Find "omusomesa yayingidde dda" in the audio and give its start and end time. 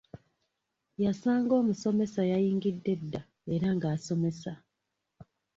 1.61-3.21